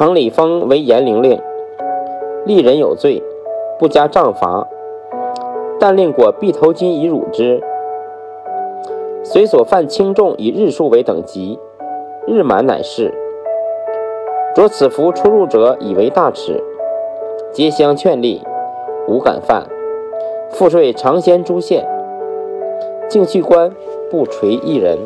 [0.00, 1.38] 常礼封为严陵令，
[2.46, 3.22] 立人有罪，
[3.78, 4.66] 不加杖罚，
[5.78, 7.62] 但令果必头巾以辱之。
[9.22, 11.58] 随所犯轻重以日数为等级，
[12.26, 13.12] 日满乃是。
[14.54, 16.64] 着此服出入者以为大耻，
[17.52, 18.40] 皆相劝立，
[19.06, 19.64] 无敢犯。
[20.48, 21.86] 赋税常先诸县，
[23.06, 23.70] 敬去官
[24.10, 24.96] 不垂一人。